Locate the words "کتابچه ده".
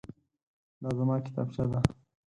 1.25-1.79